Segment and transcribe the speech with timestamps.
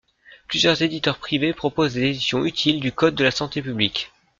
[0.47, 4.11] Plusieurs éditeurs privés proposent des éditions utiles du code de la santé publique.